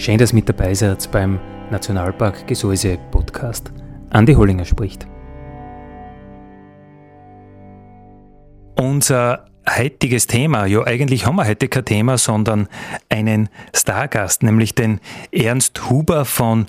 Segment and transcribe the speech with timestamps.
[0.00, 1.38] Schön, dass ihr mit dabei seid beim
[1.70, 3.70] Nationalpark Gesäuse Podcast.
[4.08, 5.06] Andi Hollinger spricht.
[8.78, 12.66] Unser heutiges Thema, ja eigentlich haben wir heute kein Thema, sondern
[13.10, 15.00] einen Stargast, nämlich den
[15.32, 16.64] Ernst Huber von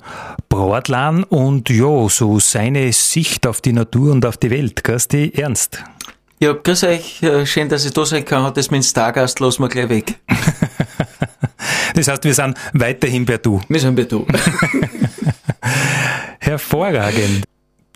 [0.50, 4.84] Brodlan und ja, so seine Sicht auf die Natur und auf die Welt.
[4.84, 5.82] Grüß dich, Ernst.
[6.38, 8.52] Ja, grüß euch, äh, schön, dass ich da sein kann.
[8.52, 10.18] Das mit dem Stargast lassen wir gleich weg.
[11.94, 13.60] Das heißt, wir sind weiterhin per Du.
[13.68, 14.26] Wir sind per Du.
[16.40, 17.44] Hervorragend.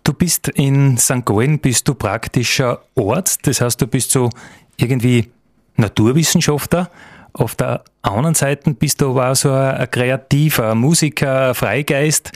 [0.05, 1.25] Du bist in St.
[1.25, 4.31] Gallen, bist du praktischer Arzt, das heißt, du bist so
[4.77, 5.31] irgendwie
[5.77, 6.91] Naturwissenschaftler.
[7.33, 12.33] Auf der anderen Seite bist du aber auch so ein kreativer Musiker, ein Freigeist.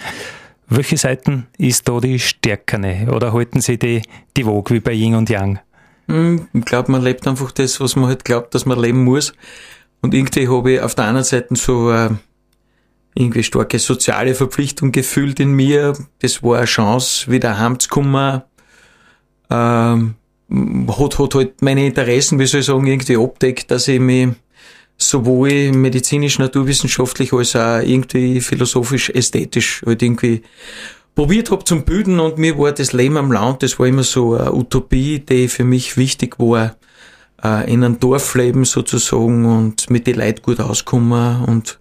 [0.68, 4.02] Welche Seiten ist da die stärkere oder halten sie die,
[4.36, 5.58] die Waage wie bei Yin und Yang?
[6.08, 9.32] Hm, ich glaube, man lebt einfach das, was man halt glaubt, dass man leben muss.
[10.02, 12.10] Und irgendwie habe ich auf der anderen Seite so äh,
[13.14, 15.94] irgendwie starke soziale Verpflichtung gefühlt in mir.
[16.20, 18.42] Das war eine Chance, wieder heimzukommen.
[19.50, 20.14] Ähm,
[20.88, 24.28] hat, hat halt meine Interessen, wie soll ich sagen, irgendwie abdeckt, dass ich mich
[24.96, 30.42] sowohl medizinisch, naturwissenschaftlich als auch irgendwie philosophisch, ästhetisch halt irgendwie
[31.14, 34.34] probiert habe zum Bilden und mir war das Leben am Land, das war immer so
[34.34, 36.76] eine Utopie, die für mich wichtig war
[37.42, 41.78] äh, in einem Dorf leben sozusagen und mit den Leuten gut auskommen und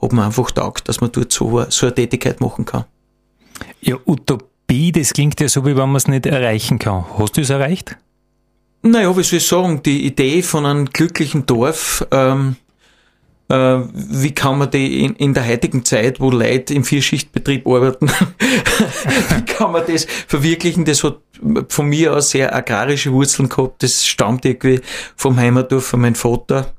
[0.00, 2.84] hab mir einfach taugt, dass man dort so, so eine Tätigkeit machen kann.
[3.80, 7.04] Ja, Utopie, das klingt ja so, wie wenn man es nicht erreichen kann.
[7.18, 7.96] Hast du es erreicht?
[8.82, 12.69] Naja, wie soll ich sagen, die Idee von einem glücklichen Dorf ähm, äh,
[13.50, 18.08] wie kann man die in, in der heutigen Zeit, wo Leute im Vierschichtbetrieb arbeiten,
[19.28, 20.84] wie kann man das verwirklichen?
[20.84, 21.18] Das hat
[21.68, 23.82] von mir aus sehr agrarische Wurzeln gehabt.
[23.82, 24.80] Das stammt irgendwie
[25.16, 26.72] vom Heimatdorf von meinem Vater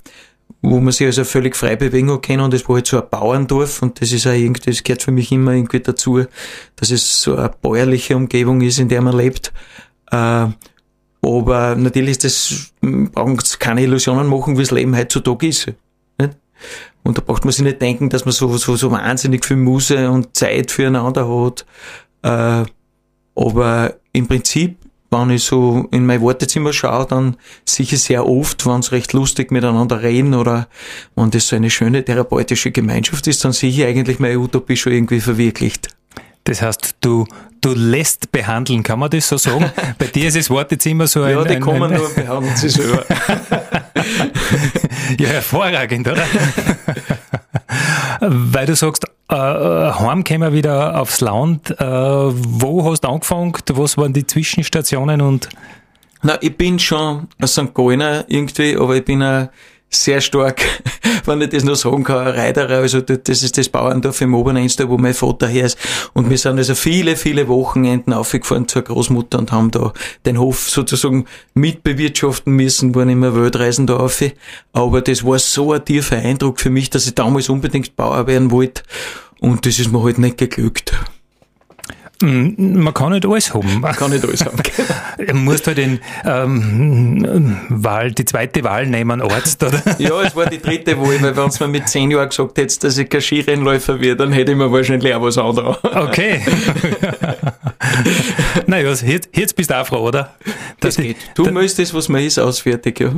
[0.61, 3.81] wo man sich also völlig frei bewegen kann und das war halt so ein Bauerndorf
[3.81, 6.23] und das ist auch irgendwie, das gehört für mich immer irgendwie dazu,
[6.75, 9.51] dass es so eine bäuerliche Umgebung ist, in der man lebt.
[10.11, 10.47] Äh,
[11.23, 15.71] aber natürlich ist das, brauchen wir keine Illusionen machen, wie das Leben heutzutage ist.
[17.03, 20.09] Und da braucht man sich nicht denken, dass man so, so, so wahnsinnig viel Muse
[20.09, 21.65] und Zeit füreinander hat.
[22.23, 22.65] Äh,
[23.35, 24.77] aber im Prinzip,
[25.09, 29.51] wenn ich so in mein Wartezimmer schaue, dann sicher sehr oft, wenn es recht lustig
[29.51, 30.67] miteinander reden oder
[31.15, 34.93] wenn das so eine schöne therapeutische Gemeinschaft ist, dann sehe ich eigentlich meine Utopie schon
[34.93, 35.89] irgendwie verwirklicht.
[36.43, 37.25] Das heißt, du,
[37.61, 39.71] du lässt behandeln, kann man das so sagen?
[39.97, 41.33] Bei dir ist das Wartezimmer so ein...
[41.33, 43.05] Ja, die ein, kommen ein, nur und behandeln sich selber.
[45.19, 46.23] ja, hervorragend, oder?
[48.19, 51.71] Weil du sagst, äh, heim kommen wir wieder aufs Land.
[51.71, 53.53] Äh, wo hast du angefangen?
[53.69, 55.49] Was waren die Zwischenstationen und...
[56.23, 57.73] Na, ich bin schon ein St.
[57.73, 59.49] Gallener irgendwie, aber ich bin ein
[59.89, 60.61] sehr stark,
[61.27, 62.77] wenn ich das noch sagen kann, Reiterer.
[62.77, 65.77] Also das ist das Bauerndorf im Oberneinster, wo mein Vater her ist.
[66.13, 69.93] Und wir sind also viele, viele Wochenenden aufgefahren zur Großmutter und haben da
[70.25, 74.23] den Hof sozusagen mitbewirtschaften müssen, waren immer Weltreisen da auf.
[74.73, 78.51] Aber das war so ein tiefer Eindruck für mich, dass ich damals unbedingt Bauer werden
[78.51, 78.83] wollte.
[79.39, 80.93] Und das ist mir halt nicht geglückt.
[82.21, 83.79] Mm, man kann nicht alles haben.
[83.79, 84.61] Man kann nicht alles haben.
[85.27, 89.81] Man muss halt den ähm, Wahl, die zweite Wahl nehmen, Arzt, oder?
[89.99, 92.83] ja, es war die dritte Wahl, weil wenn es mir mit zehn Jahren gesagt hättest,
[92.83, 95.77] dass ich kein Skirennläufer werde, dann hätte ich mir wahrscheinlich auch was anderes.
[95.83, 96.41] Okay.
[98.67, 100.33] naja, jetzt, jetzt bist du auch froh, oder?
[100.79, 101.17] Dass das geht.
[101.35, 103.13] Du da, möchtest, was man ist, ausfertig, ja.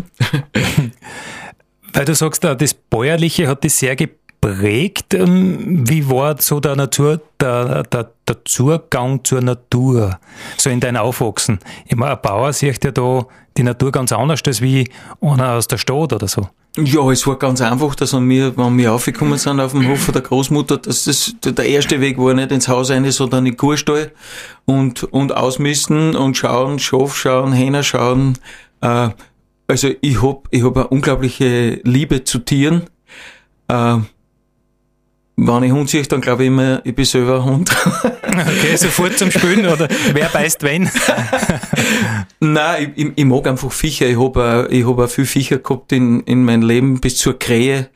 [1.94, 5.13] Weil du sagst, das Bäuerliche hat dich sehr geprägt prägt.
[5.13, 10.19] Ähm, wie war so der Natur, der, der, der Zugang zur Natur,
[10.57, 11.60] so in dein Aufwachsen?
[11.88, 13.25] Immer ein Bauer sieht ja da
[13.56, 14.90] die Natur ganz anders als wie
[15.22, 16.50] einer aus der Stadt oder so.
[16.75, 20.13] Ja, es war ganz einfach, dass wir, wenn wir aufgekommen sind auf dem Hof von
[20.13, 23.57] der Großmutter, dass das, der erste Weg war nicht ins Haus rein, sondern in den
[23.57, 24.12] Kurstall
[24.66, 28.39] und, und ausmisten und schauen, Schaf schauen, Hähner schauen.
[28.81, 29.10] Äh,
[29.68, 32.84] also ich hab, ich hab eine unglaubliche Liebe zu Tieren.
[33.68, 34.00] Äh,
[35.36, 37.72] wenn ich Hund sehe, dann glaube ich immer, ich bin selber ein Hund.
[38.34, 40.90] Okay, sofort zum Spielen oder wer beißt wen?
[42.40, 44.08] Nein, ich, ich, mag einfach Viecher.
[44.08, 47.90] Ich habe ich hab auch viel Viecher gehabt in, in meinem Leben, bis zur Krähe,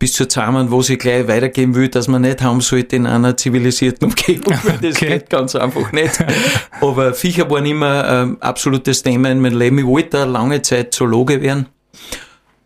[0.00, 3.36] bis zur Zahmen, wo ich gleich weitergeben will, dass man nicht haben sollte in einer
[3.36, 4.54] zivilisierten Umgebung.
[4.82, 5.06] Das okay.
[5.06, 6.18] geht ganz einfach nicht.
[6.80, 9.78] Aber Viecher waren immer ein absolutes Thema in meinem Leben.
[9.78, 11.66] Ich wollte eine lange Zeit Zoologe werden.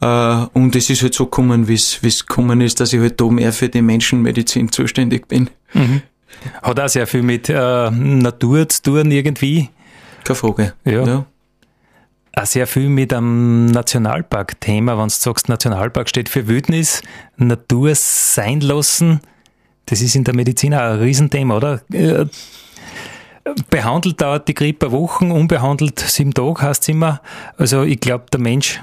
[0.01, 3.25] Uh, und es ist halt so gekommen, wie es gekommen ist, dass ich halt da
[3.27, 5.51] mehr für die Menschenmedizin zuständig bin.
[5.75, 6.03] Mhm.
[6.63, 9.71] Hat auch sehr viel mit äh, Natur zu tun irgendwie.
[10.23, 10.75] Keine Frage.
[10.85, 11.05] Ja.
[11.05, 11.27] ja.
[12.37, 17.03] Auch sehr viel mit einem Nationalpark-Thema, wenn du sagst, Nationalpark steht für Wildnis,
[17.37, 19.21] Natur sein lassen.
[19.87, 21.81] Das ist in der Medizin auch ein Riesenthema, oder?
[21.93, 22.27] Äh,
[23.71, 27.21] behandelt dauert die Grippe Wochen, unbehandelt sieben Tage, heißt es immer.
[27.57, 28.81] Also ich glaube, der Mensch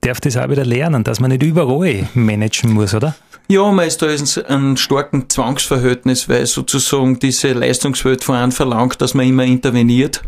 [0.00, 3.14] darf das auch wieder lernen, dass man nicht überall managen muss, oder?
[3.50, 9.02] Ja, man ist da in einem starken Zwangsverhältnis, weil sozusagen diese Leistungswelt von einem verlangt,
[9.02, 10.22] dass man immer interveniert.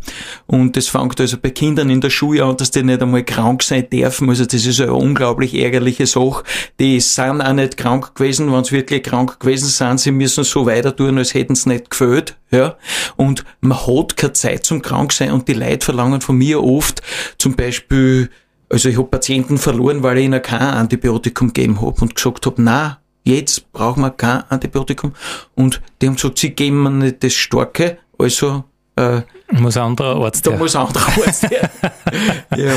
[0.49, 3.63] Und das fängt also bei Kindern in der Schule an, dass die nicht einmal krank
[3.63, 4.29] sein dürfen.
[4.29, 6.43] Also das ist eine unglaublich ärgerliche Sache.
[6.81, 8.53] Die sind auch nicht krank gewesen.
[8.53, 11.91] Wenn sie wirklich krank gewesen sind, sie müssen so weiter tun, als hätten sie nicht
[11.91, 12.37] gefällt.
[12.51, 12.77] Ja.
[13.15, 17.03] Und man hat keine Zeit zum Kranksein und die Leute verlangen von mir oft
[17.39, 18.31] zum Beispiel
[18.73, 22.63] also ich habe Patienten verloren, weil ich ihnen kein Antibiotikum gegeben habe und gesagt habe,
[22.63, 25.13] na, jetzt brauchen wir kein Antibiotikum.
[25.55, 28.65] Und die haben gesagt, sie geben mir nicht das Starke, also
[28.97, 29.21] äh,
[29.51, 30.59] muss ein anderer Arzt Da her.
[30.59, 31.71] muss ein anderer Arzt her.
[32.57, 32.73] ja.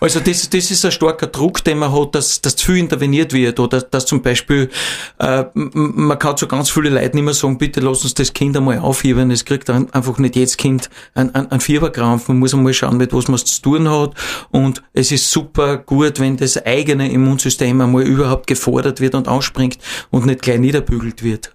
[0.00, 3.32] Also das, das ist ein starker Druck, den man hat, dass, dass zu viel interveniert
[3.32, 4.70] wird oder dass zum Beispiel
[5.18, 8.56] äh, man kann zu ganz viele Leute nicht mehr sagen, bitte lass uns das Kind
[8.56, 9.30] einmal aufheben.
[9.30, 12.28] Es kriegt einfach nicht jedes Kind ein, ein, ein Fieberkrampf.
[12.28, 14.14] Man muss einmal schauen, mit was man es zu tun hat.
[14.50, 19.78] Und es ist super gut, wenn das eigene Immunsystem einmal überhaupt gefordert wird und ausspringt
[20.10, 21.54] und nicht gleich niederbügelt wird.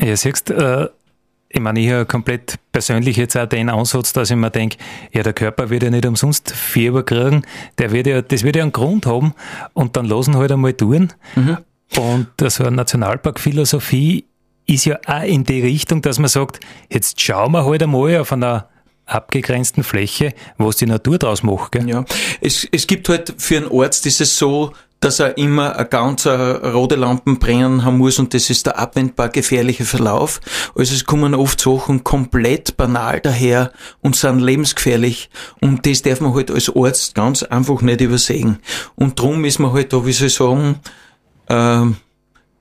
[0.00, 0.88] Ja, siehst, äh,
[1.50, 4.76] ich meine, ich habe komplett persönlich jetzt auch den Ansatz, dass ich mir denke,
[5.12, 7.42] ja, der Körper wird ja nicht umsonst Fieber kriegen,
[7.78, 9.34] der wird ja, das wird ja einen Grund haben
[9.72, 11.12] und dann lassen halt einmal tun.
[11.36, 11.58] Mhm.
[11.96, 14.26] Und so eine Nationalparkphilosophie
[14.66, 16.60] ist ja auch in die Richtung, dass man sagt,
[16.90, 18.68] jetzt schauen wir halt einmal auf einer
[19.06, 21.72] abgegrenzten Fläche, was die Natur draus macht.
[21.72, 21.88] Gell?
[21.88, 22.04] Ja,
[22.42, 26.26] es, es gibt halt für einen Arzt ist es so, dass er immer eine ganz
[26.26, 30.40] rote Lampen brennen haben muss und das ist der abwendbar gefährliche Verlauf.
[30.74, 35.30] Also es kommen oft Sachen komplett banal daher und sind lebensgefährlich
[35.60, 38.58] und das darf man halt als Arzt ganz einfach nicht übersehen.
[38.96, 40.80] Und drum ist man halt da, wie soll ich sagen,
[41.48, 41.86] äh,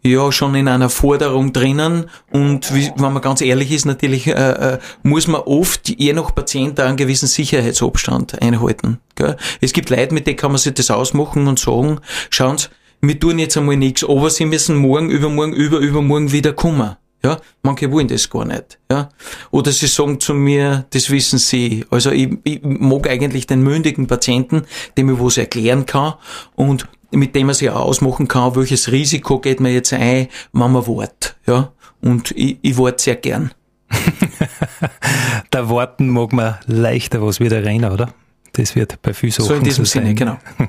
[0.07, 4.31] ja schon in einer Forderung drinnen und wie, wenn man ganz ehrlich ist, natürlich äh,
[4.31, 8.99] äh, muss man oft je nach Patient einen gewissen Sicherheitsabstand einhalten.
[9.15, 9.37] Gell?
[9.61, 11.99] Es gibt Leute, mit denen kann man sich das ausmachen und sagen,
[12.29, 12.67] schauen Sie,
[13.01, 16.95] wir tun jetzt einmal nichts, aber Sie müssen morgen, übermorgen, über, übermorgen wieder kommen.
[17.25, 18.77] Ja, manche wollen das gar nicht.
[18.91, 19.09] Ja,
[19.49, 21.83] oder sie sagen zu mir, das wissen sie.
[21.89, 24.63] Also ich, ich mag eigentlich den mündigen Patienten,
[24.97, 26.13] dem ich was erklären kann
[26.55, 30.87] und mit dem man sich ausmachen kann, welches Risiko geht man jetzt ein, wenn man
[30.87, 31.35] wartet.
[31.45, 31.71] Ja?
[32.01, 33.51] Und ich, ich warte sehr gern.
[35.49, 38.13] da warten mag man leichter was wieder rein, oder?
[38.53, 40.37] Das wird bei vielen Sachen so in diesem so Sinne, genau.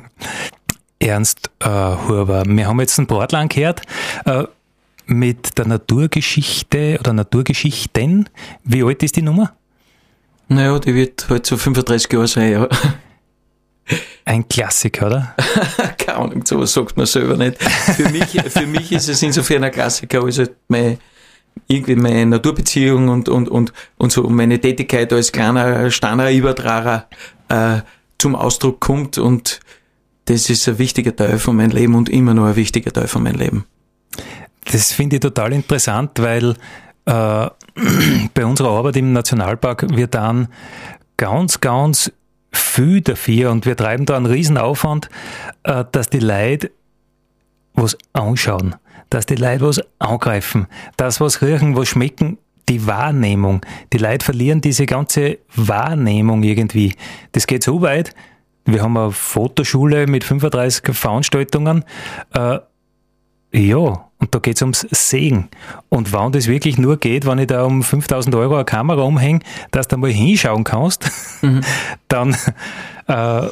[1.01, 3.83] Ernst äh, Huber, wir haben jetzt einen Portland gehört
[4.25, 4.45] äh,
[5.07, 8.29] mit der Naturgeschichte oder Naturgeschichten.
[8.65, 9.55] Wie alt ist die Nummer?
[10.49, 12.69] Naja, die wird halt so 35 Jahre sein, ja.
[14.29, 15.35] Ein Klassiker, oder?
[15.99, 17.63] Keine Ahnung, sowas sagt man selber nicht.
[17.63, 20.99] Für mich, für mich ist es insofern ein Klassiker, als halt meine,
[21.67, 27.09] irgendwie meine Naturbeziehung und, und, und, und so meine Tätigkeit als kleiner Steiner-Übertrager
[27.49, 27.79] äh,
[28.19, 29.61] zum Ausdruck kommt und
[30.27, 33.23] das ist ein wichtiger Teil von meinem Leben und immer noch ein wichtiger Teil von
[33.23, 33.65] meinem Leben.
[34.71, 36.55] Das finde ich total interessant, weil
[37.07, 37.49] äh,
[38.35, 40.49] bei unserer Arbeit im Nationalpark wird dann
[41.17, 42.13] ganz, ganz
[42.53, 45.09] viel dafür und wir treiben da einen riesen Aufwand,
[45.65, 46.71] äh, dass die Leute
[47.75, 48.75] was anschauen,
[49.11, 52.39] dass die Leute was angreifen, das was riechen, was schmecken,
[52.69, 53.65] die Wahrnehmung.
[53.93, 56.95] Die Leute verlieren diese ganze Wahrnehmung irgendwie.
[57.33, 58.15] Das geht so weit.
[58.65, 61.85] Wir haben eine Fotoschule mit 35 Veranstaltungen.
[62.35, 62.59] Äh,
[63.53, 65.49] ja, und da geht's ums Sehen.
[65.89, 69.41] Und wann das wirklich nur geht, wenn ich da um 5000 Euro eine Kamera umhänge,
[69.71, 71.11] dass du mal hinschauen kannst,
[71.43, 71.61] mhm.
[72.09, 72.37] dann
[73.07, 73.49] äh,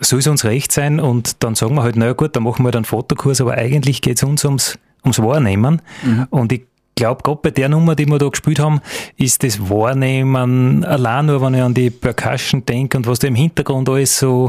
[0.00, 2.66] soll es uns recht sein und dann sagen wir halt, naja gut, dann machen wir
[2.66, 5.82] halt einen Fotokurs, aber eigentlich geht's uns ums, ums Wahrnehmen.
[6.02, 6.26] Mhm.
[6.30, 6.62] Und ich
[6.94, 8.80] glaube, gerade bei der Nummer, die wir da gespielt haben,
[9.16, 13.34] ist das Wahrnehmen allein nur, wenn ich an die Percussion denke und was da im
[13.34, 14.48] Hintergrund alles so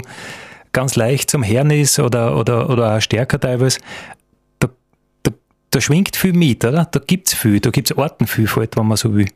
[0.71, 3.79] ganz leicht zum Hören ist oder, oder, oder auch stärker teilweise,
[5.71, 6.85] da schwingt viel mit, oder?
[6.85, 9.27] Da gibt's viel, da gibt's Artenvielfalt, wenn man so will.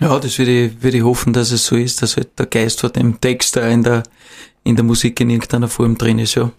[0.00, 2.80] Ja, das würde ich, würde ich hoffen, dass es so ist, dass halt der Geist
[2.80, 4.02] von dem Text da in der,
[4.64, 6.50] in der Musik in irgendeiner Form drin ist, ja.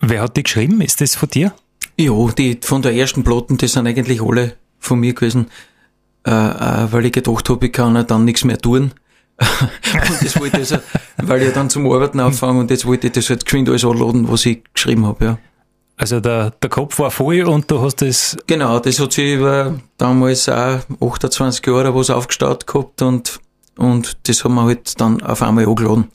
[0.00, 0.80] Wer hat die geschrieben?
[0.80, 1.52] Ist das von dir?
[1.98, 5.48] Ja, die von der ersten Platten, die sind eigentlich alle von mir gewesen,
[6.26, 8.92] äh, äh, weil ich gedacht habe, ich kann ja dann nichts mehr tun.
[9.38, 10.78] und das wollte ich also,
[11.18, 14.28] weil ich dann zum Arbeiten anfange und jetzt wollte ich das halt geschwind alles anladen,
[14.28, 15.38] was ich geschrieben habe, ja.
[15.98, 18.36] Also der, der Kopf war voll und du hast das.
[18.46, 23.40] Genau, das hat sich über damals auch 28 Jahre was aufgestaut gehabt und,
[23.76, 26.08] und das haben wir halt dann auf einmal angeladen.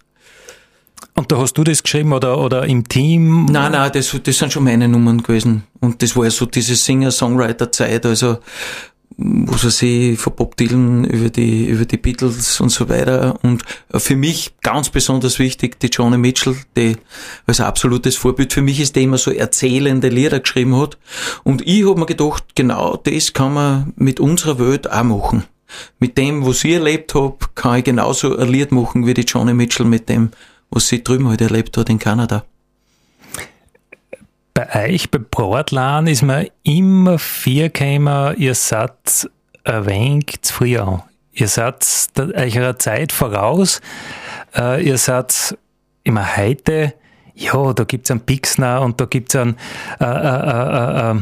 [1.16, 3.46] Und da hast du das geschrieben oder, oder im Team?
[3.46, 5.64] Nein, nein, das, das sind schon meine Nummern gewesen.
[5.80, 8.38] Und das war ja so diese Singer-Songwriter-Zeit, also
[9.18, 13.38] was weiß ich, von Bob Dylan über die, über die Beatles und so weiter.
[13.44, 13.64] Und
[13.96, 16.98] für mich ganz besonders wichtig, die Johnny Mitchell, die
[17.46, 20.98] als absolutes Vorbild für mich ist, der immer so erzählende Lieder geschrieben hat.
[21.44, 25.44] Und ich habe mir gedacht, genau das kann man mit unserer Welt auch machen.
[26.00, 29.54] Mit dem, was ich erlebt habe, kann ich genauso ein Lied machen wie die Johnny
[29.54, 30.30] Mitchell mit dem,
[30.70, 32.46] was sie drüben halt erlebt hat in Kanada
[34.54, 39.30] bei euch, bei Bratlan, ist mir immer vier gekommen, ihr seid
[39.64, 41.04] ein wenig zu früh an.
[41.32, 43.82] Ihr seid eurer Zeit voraus.
[44.56, 45.58] Äh, ihr seid
[46.04, 46.94] immer heute,
[47.34, 49.58] ja, da gibt's einen Pixner und da gibt's einen,
[50.00, 51.16] äh, äh, äh, äh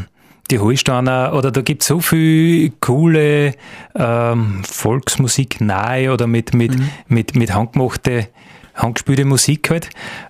[0.49, 3.53] die Holsteiner oder da gibt's so viel coole
[3.95, 6.89] ähm, Volksmusik nahe oder mit, mit, mhm.
[7.07, 8.27] mit, mit handgemachte,
[8.75, 9.89] handgespielte Musik halt.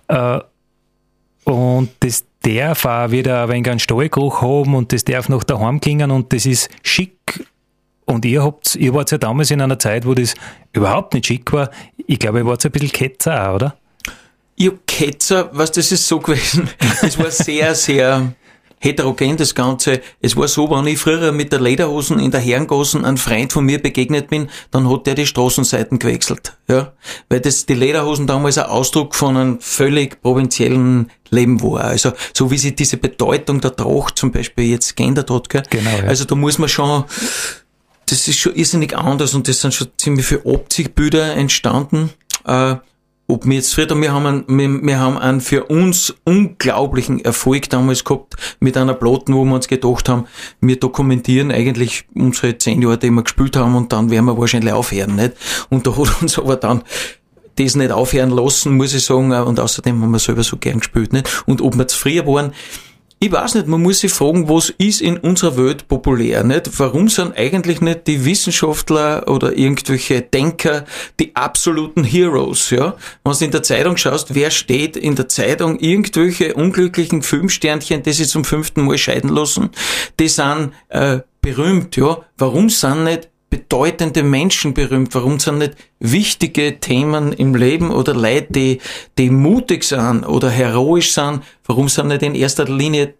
[0.09, 0.41] Äh,
[1.43, 5.79] und das darf auch wieder ein wenig einen Stallgeruch haben und das darf noch daheim
[5.79, 7.45] klingen und das ist schick.
[8.05, 10.33] Und ihr habt, ihr wart ja damals in einer Zeit, wo das
[10.73, 11.69] überhaupt nicht schick war.
[12.07, 13.75] Ich glaube, ihr wart ein bisschen Ketzer auch, oder?
[14.57, 16.69] Ja, Ketzer, was das ist so gewesen.
[17.01, 18.33] Es war sehr, sehr
[18.81, 20.01] heterogen das Ganze.
[20.19, 23.63] Es war so, wenn ich früher mit der Lederhosen in der Herrengassen einem Freund von
[23.63, 26.57] mir begegnet bin, dann hat der die Straßenseiten gewechselt.
[26.67, 26.91] Ja?
[27.29, 31.85] Weil das, die Lederhosen damals ein Ausdruck von einem völlig provinziellen Leben war.
[31.85, 35.63] Also, so wie sich diese Bedeutung der Tracht zum Beispiel jetzt geändert hat, gell?
[35.69, 36.03] Genau, ja.
[36.03, 37.05] Also, da muss man schon,
[38.07, 42.09] das ist schon irrsinnig anders und das sind schon ziemlich viele Optikbilder entstanden.
[42.45, 42.75] Äh,
[43.31, 48.03] ob wir jetzt Frieda, wir haben einen, wir, haben einen für uns unglaublichen Erfolg damals
[48.03, 50.25] gehabt mit einer Platten, wo wir uns gedacht haben,
[50.59, 54.73] wir dokumentieren eigentlich unsere zehn Jahre, die wir gespielt haben und dann werden wir wahrscheinlich
[54.73, 55.33] aufhören, nicht?
[55.69, 56.83] Und da hat uns aber dann
[57.55, 61.13] das nicht aufhören lassen, muss ich sagen, und außerdem haben wir selber so gern gespielt,
[61.13, 61.43] nicht?
[61.45, 62.53] Und ob wir zufrieden waren,
[63.23, 66.79] ich weiß nicht, man muss sich fragen, was ist in unserer Welt populär, nicht?
[66.79, 70.85] Warum sind eigentlich nicht die Wissenschaftler oder irgendwelche Denker
[71.19, 72.95] die absoluten Heroes, ja?
[73.23, 75.77] Wenn du in der Zeitung schaust, wer steht in der Zeitung?
[75.77, 79.69] Irgendwelche unglücklichen Filmsternchen, die sich zum fünften Mal scheiden lassen,
[80.19, 82.25] die sind äh, berühmt, ja?
[82.39, 85.13] Warum sind nicht bedeutende Menschen berühmt?
[85.13, 88.81] Warum sind nicht wichtige Themen im Leben oder Leute, die,
[89.19, 91.41] die mutig sind oder heroisch sind?
[91.65, 93.13] Warum sind nicht in erster Linie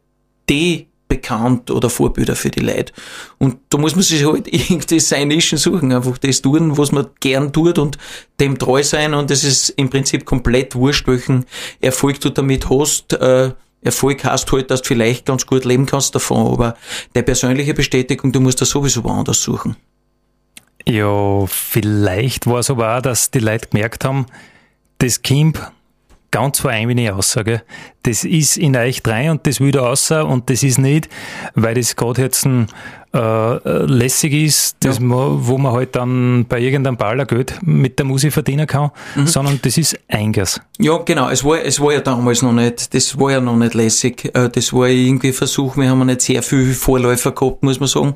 [0.50, 2.94] die bekannt oder Vorbilder für die Leute?
[3.38, 7.08] Und da muss man sich halt irgendwie seine Nischen suchen, einfach das tun, was man
[7.20, 7.98] gern tut und
[8.40, 11.46] dem treu sein und es ist im Prinzip komplett wurscht, welchen
[11.82, 13.14] Erfolg du damit hast.
[13.14, 13.52] Äh,
[13.84, 16.76] Erfolg hast halt, dass du vielleicht ganz gut leben kannst davon, aber
[17.16, 19.76] der persönliche Bestätigung, du musst das sowieso woanders suchen.
[20.88, 24.26] Ja, vielleicht war es aber auch, dass die Leute gemerkt haben,
[24.98, 25.62] das Kind
[26.32, 27.62] ganz vor ein wenig Aussage.
[28.04, 31.10] Das ist in euch rein und das will da raus und das ist nicht,
[31.56, 32.68] weil das gerade jetzt ein,
[33.14, 34.94] äh, lässig ist, ja.
[35.02, 39.28] man, wo man halt dann bei irgendeinem Baller Geld mit der Musik verdienen kann, mhm.
[39.28, 40.62] sondern das ist Eingas.
[40.80, 41.30] Ja, genau.
[41.30, 44.32] Es war, es war ja damals noch nicht, das war ja noch nicht lässig.
[44.34, 45.76] Äh, das war irgendwie Versuch.
[45.76, 48.14] Wir haben nicht sehr viel Vorläufer gehabt, muss man sagen.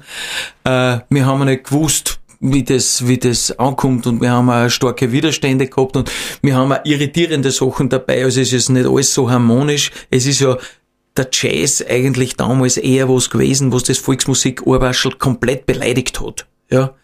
[0.64, 2.20] Äh, wir haben nicht gewusst,
[2.54, 6.12] wie das, wie das ankommt und wir haben auch starke Widerstände gehabt und
[6.42, 9.92] wir haben auch irritierende Sachen dabei, also es ist nicht alles so harmonisch.
[10.10, 10.58] Es ist ja
[11.18, 16.46] der Jazz eigentlich damals eher was gewesen, was das Volksmusik Ohrwaschel komplett beleidigt hat.
[16.70, 16.96] Ja.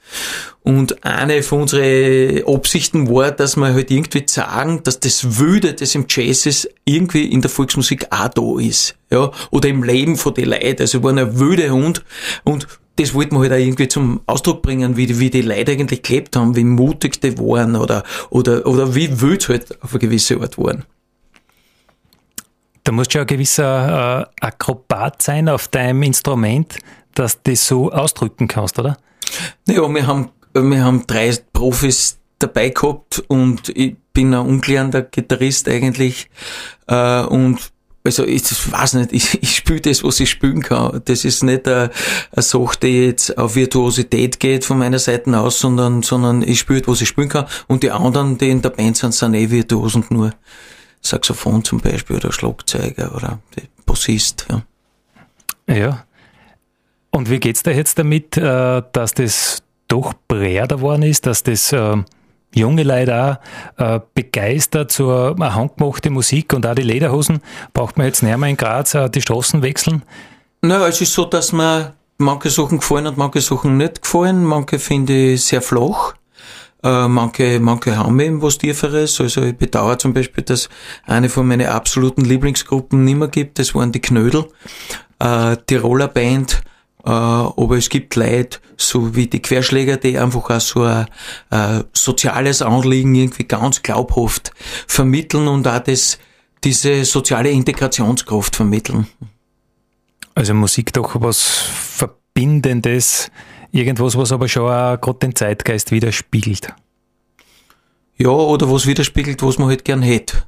[0.64, 5.96] Und eine von unseren Absichten war, dass wir halt irgendwie sagen, dass das Wüde, das
[5.96, 8.96] im Jazz ist, irgendwie in der Volksmusik auch da ist.
[9.10, 9.32] Ja.
[9.50, 10.82] Oder im Leben von den Leuten.
[10.82, 12.04] Also, wir waren ein wüde Hund
[12.44, 15.72] und das wollten wir halt auch irgendwie zum Ausdruck bringen, wie die, wie die Leute
[15.72, 20.00] eigentlich gelebt haben, wie mutig die waren oder, oder, oder wie wild halt auf eine
[20.00, 20.84] gewisse Art waren.
[22.84, 26.78] Da musst du ja ein gewisser äh, Akrobat sein auf deinem Instrument,
[27.14, 28.98] dass du das so ausdrücken kannst, oder?
[29.66, 35.70] Naja, wir haben, wir haben drei Profis dabei gehabt und ich bin ein ungelernter Gitarrist
[35.70, 36.30] eigentlich
[36.88, 37.72] äh, und
[38.04, 41.02] also ich weiß nicht, ich, ich spiele das, was ich spielen kann.
[41.06, 41.92] Das ist nicht eine,
[42.32, 46.82] eine Sache, die jetzt auf Virtuosität geht von meiner Seite aus, sondern, sondern ich spiele,
[46.88, 47.46] was ich spielen kann.
[47.68, 50.32] Und die anderen, die in der Band sind, sind eh Virtuosen nur.
[51.02, 53.40] Saxophon zum Beispiel oder Schlagzeuger oder
[53.86, 54.46] Bassist.
[55.68, 55.76] Ja.
[55.76, 56.06] ja.
[57.10, 61.74] Und wie geht's da jetzt damit, äh, dass das doch breiter geworden ist, dass das
[61.74, 61.98] äh,
[62.54, 63.40] junge Leute
[63.78, 67.40] auch äh, begeistert zur handgemachten Musik und auch die Lederhosen
[67.74, 70.04] braucht man jetzt näher mal in Graz die Straßen wechseln?
[70.62, 74.46] Naja, es ist so, dass mir manche Sachen gefallen und manche Sachen nicht gefallen.
[74.46, 76.14] Manche finde ich sehr flach.
[76.84, 79.20] Äh, manche, manche haben eben was Tieferes.
[79.20, 80.70] Also ich bedauere zum Beispiel, dass
[81.06, 83.60] eine von meinen absoluten Lieblingsgruppen nimmer gibt.
[83.60, 84.46] Das waren die Knödel.
[85.20, 86.62] Äh, Tiroler Band.
[87.04, 91.08] Äh, aber es gibt Leute, so wie die Querschläger, die einfach auch so ein
[91.50, 94.52] äh, soziales Anliegen irgendwie ganz glaubhaft
[94.88, 96.20] vermitteln und auch das,
[96.64, 99.08] diese soziale Integrationskraft vermitteln.
[100.36, 103.32] Also Musik doch was Verbindendes,
[103.72, 106.74] irgendwas, was aber schon auch gerade den Zeitgeist widerspiegelt.
[108.18, 110.44] Ja, oder was widerspiegelt, was man halt gern hätte.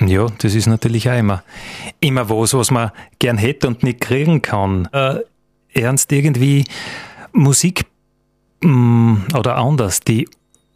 [0.00, 1.42] Ja, das ist natürlich auch immer,
[2.00, 4.86] immer was, was man gern hätte und nicht kriegen kann.
[4.92, 5.20] Äh,
[5.74, 6.64] ernst irgendwie
[7.32, 7.84] Musik
[8.62, 10.28] mh, mm, oder anders, die,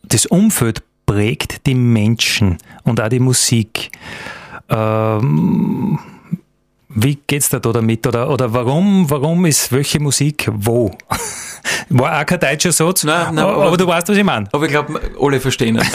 [0.02, 3.90] das Umfeld prägt die Menschen und auch die Musik.
[4.68, 5.98] Ähm,
[6.88, 8.06] wie geht's da damit?
[8.06, 10.90] Oder, oder warum, warum ist welche Musik wo?
[11.88, 14.48] War auch kein deutscher Satz, nein, nein, aber, aber, du weißt, was ich meine.
[14.52, 15.80] Aber ich glaube, alle verstehen.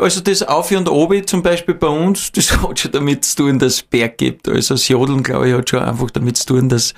[0.00, 3.58] Also das Auf und Obi zum Beispiel bei uns, das hat schon damit zu tun,
[3.58, 4.48] dass es Berg gibt.
[4.48, 6.94] Also das Jodeln, glaube ich, hat schon einfach damit zu tun, dass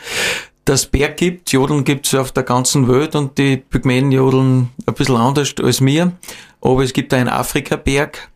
[0.65, 1.51] das Berg gibt.
[1.53, 5.81] Jodeln gibt es auf der ganzen Welt und die Pygmäen jodeln ein bisschen anders als
[5.81, 6.13] mir.
[6.61, 8.29] Aber es gibt einen Afrika-Berg.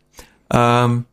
[0.51, 1.05] Ähm,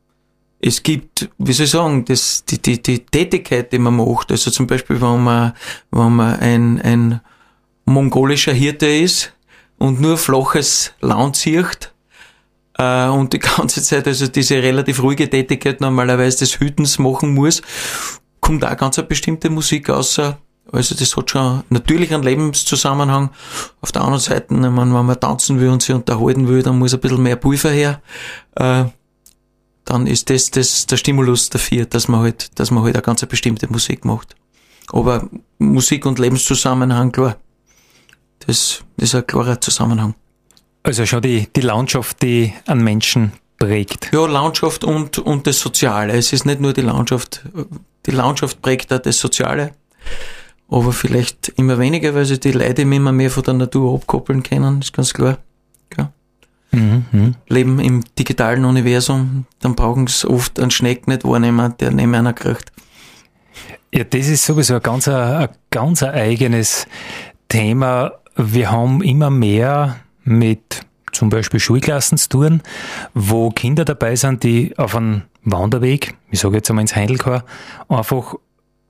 [0.62, 4.30] es gibt, wie soll ich sagen, das, die, die, die Tätigkeit, die man macht.
[4.30, 5.52] Also zum Beispiel, wenn man,
[5.90, 7.20] wenn man ein, ein
[7.84, 9.32] mongolischer Hirte ist
[9.78, 11.92] und nur flaches Land sieht,
[12.80, 17.62] äh, und die ganze Zeit also diese relativ ruhige Tätigkeit normalerweise des Hütens machen muss,
[18.40, 20.38] kommt auch ganz eine bestimmte Musik außer
[20.72, 23.30] also das hat schon natürlich einen Lebenszusammenhang.
[23.80, 27.00] Auf der anderen Seite, wenn man tanzen will und sich unterhalten will, dann muss ein
[27.00, 28.00] bisschen mehr Pulver her.
[28.54, 28.84] Äh,
[29.84, 33.26] dann ist das, das der Stimulus dafür, dass man halt, dass man halt eine ganz
[33.26, 34.36] bestimmte Musik macht.
[34.92, 37.36] Aber Musik und Lebenszusammenhang, klar.
[38.46, 40.14] Das ist ein klarer Zusammenhang.
[40.82, 44.10] Also schon die, die Landschaft, die an Menschen prägt.
[44.12, 46.14] Ja, Landschaft und, und das Soziale.
[46.14, 47.42] Es ist nicht nur die Landschaft.
[48.06, 49.72] Die Landschaft prägt auch das Soziale.
[50.68, 54.80] Aber vielleicht immer weniger, weil sich die Leute immer mehr von der Natur abkoppeln können,
[54.80, 55.38] ist ganz klar.
[55.98, 56.12] Ja.
[56.70, 57.34] Mhm, mhm.
[57.48, 62.32] Leben im digitalen Universum, dann brauchen sie oft einen Schneck nicht wahrnehmen, der neben einer
[62.32, 62.72] kriegt.
[63.92, 66.86] Ja, das ist sowieso ein ganz, ein ganz eigenes
[67.48, 68.12] Thema.
[68.36, 72.62] Wir haben immer mehr mit zum Beispiel Schulklassen zu tun,
[73.14, 77.44] wo Kinder dabei sind, die auf einem Wanderweg, ich sage jetzt einmal ins Heindelchor,
[77.88, 78.34] einfach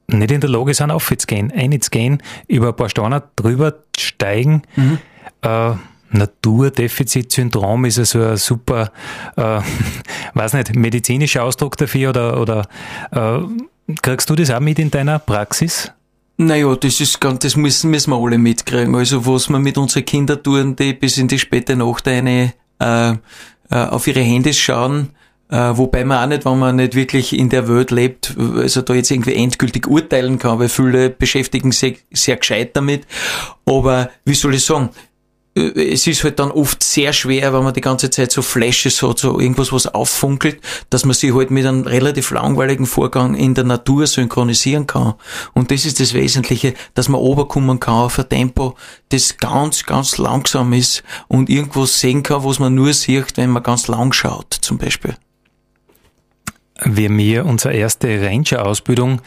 [0.09, 4.63] nicht in der Lage sind, aufzugehen, einzugehen, über ein paar Steine drüber steigen.
[4.77, 4.99] Mhm.
[5.43, 5.73] Äh,
[6.13, 8.91] Naturdefizitsyndrom ist also ein super,
[9.37, 9.61] äh,
[10.35, 12.67] weiß nicht, medizinischer Ausdruck dafür oder, oder
[13.13, 15.93] äh, kriegst du das auch mit in deiner Praxis?
[16.43, 18.95] Naja, das ist ganz, das müssen, müssen wir alle mitkriegen.
[18.95, 23.11] Also was wir mit unseren Kindern tun, die bis in die späte Nacht eine äh,
[23.11, 23.17] äh,
[23.69, 25.11] auf ihre Handys schauen,
[25.51, 28.95] äh, wobei man auch nicht, wenn man nicht wirklich in der Welt lebt, also da
[28.95, 33.07] jetzt irgendwie endgültig urteilen kann, weil viele beschäftigen sich sehr gescheit damit.
[33.67, 34.89] Aber wie soll ich sagen,
[35.69, 39.19] es ist halt dann oft sehr schwer, wenn man die ganze Zeit so Flashes hat,
[39.19, 43.65] so irgendwas, was auffunkelt, dass man sich halt mit einem relativ langweiligen Vorgang in der
[43.65, 45.15] Natur synchronisieren kann.
[45.55, 48.77] Und das ist das Wesentliche, dass man oberkommen kann auf ein Tempo,
[49.11, 53.63] das ganz, ganz langsam ist und irgendwas sehen kann, was man nur sieht, wenn man
[53.63, 55.15] ganz lang schaut, zum Beispiel.
[56.83, 59.21] Wie wir unsere erste Ranger-Ausbildung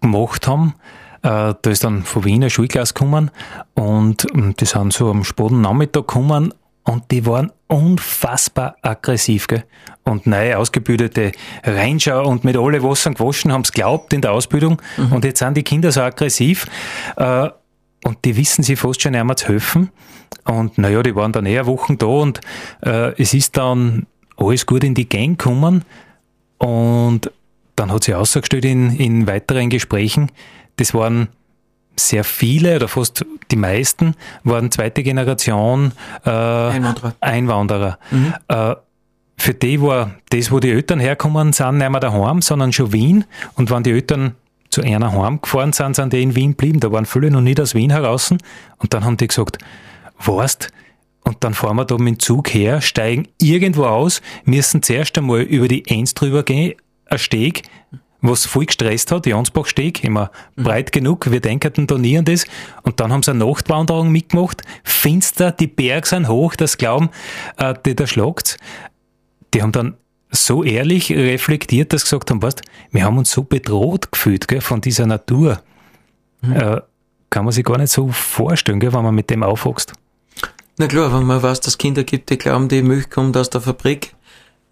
[0.00, 0.95] gemacht haben, äh,
[1.26, 3.32] da ist dann von Wiener Schulklasse gekommen
[3.74, 9.48] und ähm, die sind so am späten Nachmittag gekommen und die waren unfassbar aggressiv.
[9.48, 9.64] Gell?
[10.04, 11.32] Und neu ausgebildete
[11.64, 15.14] Ranger und mit alle Wasser gewaschen haben es glaubt in der Ausbildung mhm.
[15.14, 16.66] und jetzt sind die Kinder so aggressiv
[17.16, 17.48] äh,
[18.04, 19.90] und die wissen sie fast schon einmal zu helfen.
[20.44, 22.40] Und naja, die waren dann eher Wochen da und
[22.84, 25.84] äh, es ist dann alles gut in die Gang gekommen
[26.58, 27.32] und
[27.74, 30.30] dann hat sie ausgestellt in, in weiteren Gesprächen,
[30.76, 31.28] das waren
[31.98, 35.92] sehr viele oder fast die meisten waren zweite Generation
[36.24, 37.14] äh, Einwanderer.
[37.20, 37.98] Einwanderer.
[38.10, 38.34] Mhm.
[38.48, 38.74] Äh,
[39.38, 43.24] für die war das, wo die Eltern herkommen sind, nicht mehr daheim, sondern schon Wien.
[43.54, 44.34] Und wenn die Eltern
[44.70, 46.80] zu einer heim gefahren sind, sind die in Wien geblieben.
[46.80, 48.30] Da waren viele noch nicht aus Wien heraus.
[48.30, 49.58] Und dann haben die gesagt,
[50.18, 50.70] weißt,
[51.24, 55.40] und dann fahren wir da mit dem Zug her, steigen irgendwo aus, müssen zuerst einmal
[55.40, 56.74] über die Enz drüber gehen,
[57.06, 57.62] ein Steg,
[58.28, 60.64] was voll gestresst hat, Jansbach-Steg, immer mhm.
[60.64, 62.44] breit genug, wir denken da nie an das.
[62.82, 67.10] Und dann haben sie eine Nachtwanderung mitgemacht, finster, die Berge sind hoch, das Glauben,
[67.56, 68.58] äh, die da schlagt.
[69.54, 69.94] Die haben dann
[70.30, 74.60] so ehrlich reflektiert, dass sie gesagt haben, weißt, wir haben uns so bedroht gefühlt gell,
[74.60, 75.62] von dieser Natur.
[76.42, 76.52] Mhm.
[76.52, 76.80] Äh,
[77.30, 79.92] kann man sich gar nicht so vorstellen, gell, wenn man mit dem aufwächst.
[80.78, 83.48] Na klar, wenn man weiß, dass es Kinder gibt, die glauben, die Milch kommt aus
[83.48, 84.15] der Fabrik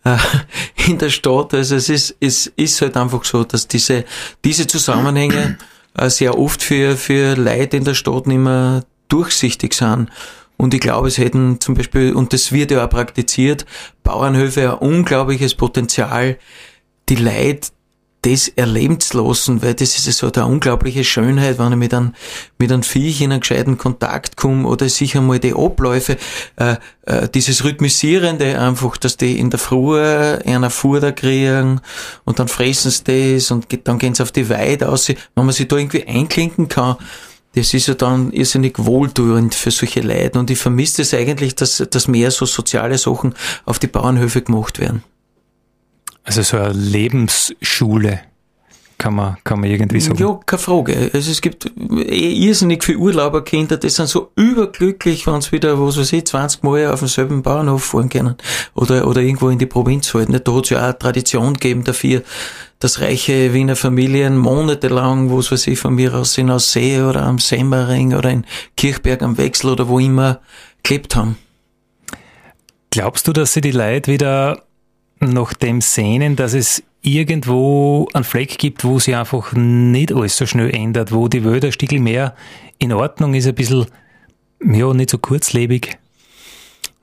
[0.05, 0.17] äh,
[0.87, 1.55] in der Stadt.
[1.55, 4.05] Also es ist, es ist halt einfach so, dass diese,
[4.45, 5.59] diese Zusammenhänge
[5.97, 10.11] äh, sehr oft für, für Leute in der Stadt nicht mehr durchsichtig sind.
[10.57, 13.67] Und ich glaube, es hätten zum Beispiel, und das wird ja auch praktiziert,
[14.03, 16.39] Bauernhöfe ein unglaubliches Potenzial,
[17.09, 17.69] die Leute
[18.25, 22.15] das erleben zu lassen, weil das ist so eine unglaubliche Schönheit, wenn ich mit einem,
[22.59, 26.17] mit einem Viech in einen gescheiten Kontakt komme oder sicher mal die Abläufe,
[26.57, 31.83] äh, äh, dieses Rhythmisierende einfach, dass die in der Früh einer Futter kriegen
[32.25, 35.09] und dann fressen sie das und dann gehen sie auf die Weide aus.
[35.09, 36.97] Wenn man sich da irgendwie einklinken kann,
[37.55, 41.85] das ist ja dann irrsinnig wohltuend für solche Leute und ich vermisse das eigentlich, dass,
[41.91, 43.35] dass mehr so soziale Sachen
[43.67, 45.05] auf die Bauernhöfe gemacht werden.
[46.25, 48.21] Also so eine Lebensschule
[48.99, 50.19] kann man, kann man irgendwie sagen.
[50.19, 51.11] Ja, keine Frage.
[51.13, 55.99] Also es gibt eh irrsinnig viele Urlauberkinder, die sind so überglücklich, wenn sie wieder, was
[55.99, 58.37] weiß ich, 20 Mal auf demselben Bauernhof fahren können.
[58.75, 60.29] Oder, oder irgendwo in die Provinz halt.
[60.31, 62.23] Da hat es ja auch eine Tradition gegeben dafür,
[62.79, 67.25] dass reiche Wiener Familien monatelang, was weiß ich, von mir aus sind aus See oder
[67.25, 70.41] am Semmering oder in Kirchberg am Wechsel oder wo immer
[70.83, 71.37] gelebt haben.
[72.91, 74.63] Glaubst du, dass sie die Leute wieder
[75.33, 80.47] nach dem sehnen, dass es irgendwo einen Fleck gibt, wo sich einfach nicht alles so
[80.47, 82.35] schnell ändert, wo die Welt ein Stückchen mehr
[82.79, 83.87] in Ordnung ist, ein bisschen,
[84.65, 85.99] ja, nicht so kurzlebig.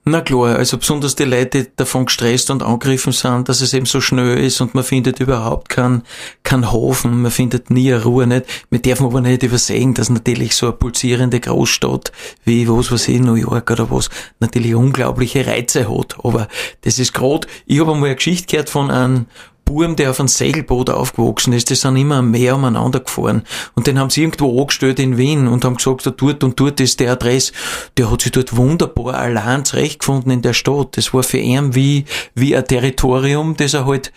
[0.04, 3.86] Na klar, also besonders die Leute, die davon gestresst und angegriffen sind, dass es eben
[3.86, 6.02] so schnell ist und man findet überhaupt keinen
[6.42, 8.48] kein Hafen, man findet nie eine Ruhe nicht.
[8.72, 12.12] Wir dürfen aber nicht übersehen, dass natürlich so eine pulsierende Großstadt
[12.46, 14.10] wie, was weiß ich, New York oder was,
[14.40, 16.16] natürlich unglaubliche Reize hat.
[16.24, 16.48] Aber
[16.82, 19.28] das ist gerade, ich habe einmal eine Geschichte gehört von einem
[19.66, 23.44] Buben, der auf einem Segelboot aufgewachsen ist, die sind immer am Meer umeinander gefahren.
[23.76, 26.80] Und den haben sie irgendwo angestellt in Wien und haben gesagt, da dort und dort
[26.80, 27.54] ist der Adress.
[27.98, 30.98] Der hat sich dort wunderbar allein zurechtgefunden in der Stadt.
[30.98, 34.12] Das war für ihn wie, wie ein Territorium, das er halt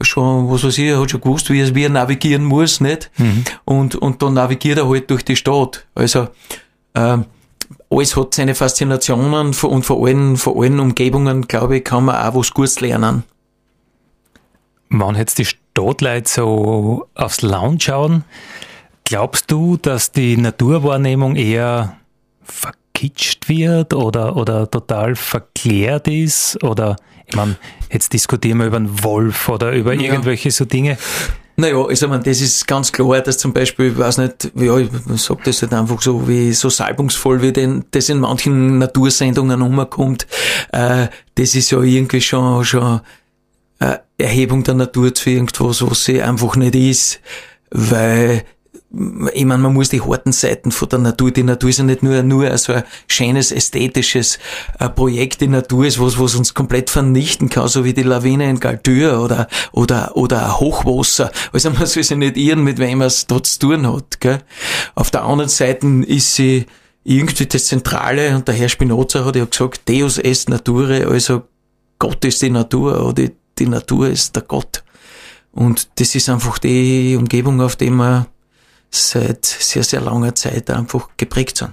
[0.00, 3.10] schon, was weiß ich, er hat schon gewusst, wie er, wie er navigieren muss, nicht?
[3.18, 3.44] Mhm.
[3.64, 5.86] Und, und dann navigiert er halt durch die Stadt.
[5.94, 6.28] Also,
[6.94, 7.24] ähm,
[7.90, 12.34] alles hat seine Faszinationen und vor allen, vor allen Umgebungen, glaube ich, kann man auch
[12.34, 13.24] was Gutes lernen.
[14.92, 18.24] Wenn jetzt die Stadtleute so aufs Land schauen,
[19.04, 21.96] glaubst du, dass die Naturwahrnehmung eher
[22.42, 26.62] verkitscht wird oder, oder total verklärt ist?
[26.62, 27.56] Oder, ich meine,
[27.90, 30.12] jetzt diskutieren wir über einen Wolf oder über ja.
[30.12, 30.98] irgendwelche so Dinge.
[31.56, 34.90] Naja, also man, das ist ganz klar, dass zum Beispiel, ich weiß nicht, ja, ich
[35.16, 40.26] sag das halt einfach so, wie so salbungsvoll, wie denn, das in manchen Natursendungen umkommt,
[40.72, 43.00] äh, das ist ja irgendwie schon, schon
[43.82, 47.20] äh, Erhebung der Natur zu irgendwas, was sie einfach nicht ist,
[47.70, 48.44] weil
[49.32, 52.02] ich meine, man muss die harten Seiten von der Natur, die Natur ist ja nicht
[52.02, 54.38] nur, nur so ein schönes, ästhetisches
[54.78, 58.50] äh, Projekt, die Natur ist was, was uns komplett vernichten kann, so wie die Lawine
[58.50, 61.32] in Galtür oder, oder, oder Hochwasser.
[61.52, 64.40] Also man soll sich nicht irren, mit wem man es dort zu tun hat, gell.
[64.94, 66.66] Auf der anderen Seite ist sie
[67.02, 71.42] irgendwie das Zentrale, und der Herr Spinoza hat ja gesagt, Deus est nature, also
[71.98, 73.24] Gott ist die Natur, oder
[73.62, 74.82] die Natur ist der Gott.
[75.52, 78.26] Und das ist einfach die Umgebung, auf die wir
[78.90, 81.72] seit sehr, sehr langer Zeit einfach geprägt sind.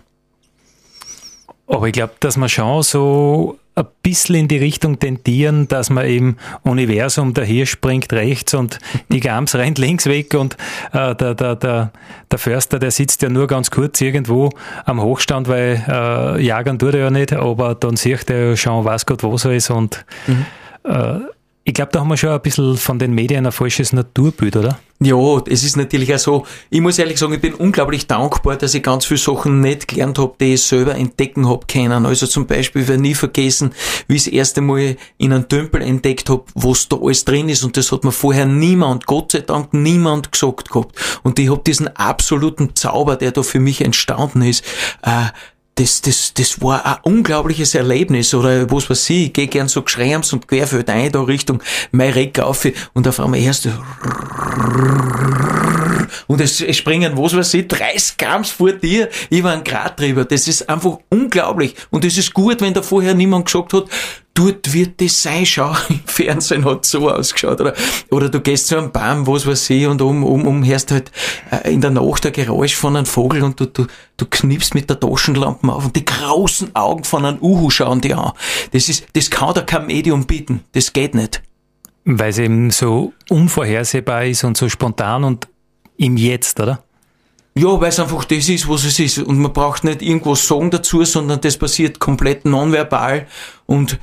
[1.68, 6.06] Aber ich glaube, dass wir schon so ein bisschen in die Richtung tendieren, dass man
[6.06, 10.58] eben Universum, der Hirsch springt rechts und die Gams rennt links weg und
[10.92, 11.92] äh, der, der, der,
[12.30, 14.50] der Förster, der sitzt ja nur ganz kurz irgendwo
[14.86, 18.84] am Hochstand, weil äh, jagen tut er ja nicht, aber dann sieht er ja schon,
[18.84, 20.46] was Gott was er ist und mhm.
[20.84, 21.20] äh,
[21.64, 24.80] ich glaube, da haben wir schon ein bisschen von den Medien ein falsches Naturbild, oder?
[25.02, 25.16] Ja,
[25.48, 28.84] es ist natürlich auch so, ich muss ehrlich sagen, ich bin unglaublich dankbar, dass ich
[28.84, 32.06] ganz viele Sachen nicht gelernt habe, die ich selber entdecken habe können.
[32.06, 33.72] Also zum Beispiel, ich werde nie vergessen,
[34.08, 37.64] wie ich das erste Mal in einem Tümpel entdeckt habe, was da alles drin ist
[37.64, 40.96] und das hat mir vorher niemand, Gott sei Dank niemand gesagt gehabt.
[41.24, 44.66] Und ich habe diesen absoluten Zauber, der da für mich entstanden ist,
[45.04, 45.28] äh,
[45.80, 48.34] das, das, das war ein unglaubliches Erlebnis.
[48.34, 52.40] Oder was weiß ich, ich gehe gern so geschreims und querfeld ein, da Richtung Maireck
[52.40, 53.70] auf und auf einmal erst
[56.28, 60.26] und es, es springen, was weiß ich, 30 Grams vor dir über einen drüber.
[60.26, 61.76] Das ist einfach unglaublich.
[61.90, 63.86] Und es ist gut, wenn da vorher niemand gesagt hat,
[64.40, 67.60] dort wird das sein, schau, im Fernsehen hat so ausgeschaut.
[67.60, 67.74] Oder,
[68.10, 71.12] oder du gehst zu einem Baum, was weiß ich, und um, um, um hörst halt
[71.52, 74.90] äh, in der Nacht ein Geräusch von einem Vogel und du, du, du knippst mit
[74.90, 78.32] der Taschenlampe auf und die großen Augen von einem Uhu schauen dir an.
[78.72, 80.62] Das ist, das kann da kein Medium bieten.
[80.72, 81.42] Das geht nicht.
[82.06, 85.48] Weil es eben so unvorhersehbar ist und so spontan und
[85.98, 86.82] im Jetzt, oder?
[87.56, 89.18] Ja, weil es einfach das ist, was es ist.
[89.18, 93.28] Und man braucht nicht irgendwas sagen dazu, sondern das passiert komplett nonverbal.
[93.66, 94.00] Und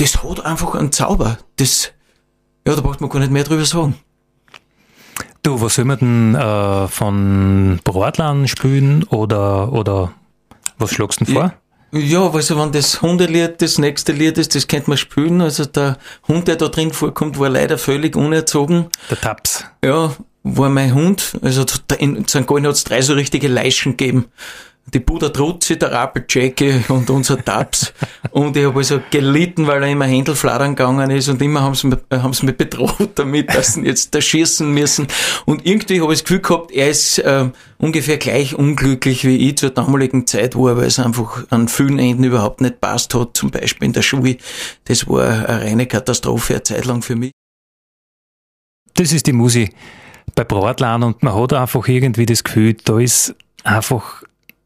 [0.00, 1.38] das hat einfach einen Zauber.
[1.56, 1.92] Das,
[2.66, 3.96] ja, da braucht man gar nicht mehr drüber sagen.
[5.42, 10.12] Du, was soll man denn äh, von Bratlan spielen oder, oder
[10.78, 11.54] was schlagst du denn vor?
[11.92, 15.40] Ja, also wenn das Hundelied das nächste Lied ist, das könnte man spielen.
[15.40, 18.86] Also der Hund, der da drin vorkommt, war leider völlig unerzogen.
[19.10, 19.64] Der Taps.
[19.84, 21.36] Ja, war mein Hund.
[21.42, 21.64] Also
[21.98, 22.46] in St.
[22.46, 24.26] Gallen hat es drei so richtige Leichen gegeben
[24.92, 27.92] die Buddha Trutzi, der Rappel Jackie und unser Tabs.
[28.30, 31.74] und ich habe also gelitten, weil er immer Händel fladern gegangen ist und immer haben
[31.74, 35.06] sie, mich, haben sie mich bedroht damit, dass sie jetzt da schießen müssen.
[35.46, 37.48] Und irgendwie habe ich das Gefühl gehabt, er ist äh,
[37.78, 42.24] ungefähr gleich unglücklich wie ich zur damaligen Zeit war, weil es einfach an vielen Enden
[42.24, 44.36] überhaupt nicht passt hat, zum Beispiel in der Schule.
[44.84, 47.32] Das war eine reine Katastrophe eine Zeit lang für mich.
[48.94, 49.74] Das ist die Musik
[50.34, 54.22] bei Bratlan und man hat einfach irgendwie das Gefühl, da ist einfach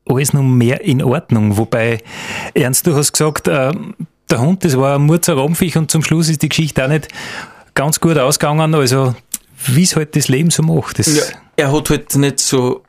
[0.06, 1.56] alles noch mehr in Ordnung.
[1.56, 1.98] Wobei,
[2.54, 3.72] Ernst, du hast gesagt, äh,
[4.30, 7.08] der Hund, das war ein Murzerampfich und zum Schluss ist die Geschichte auch nicht
[7.74, 8.74] ganz gut ausgegangen.
[8.74, 9.14] Also,
[9.66, 10.98] wie es halt das Leben so macht.
[11.06, 11.22] Ja,
[11.56, 12.82] er hat halt nicht so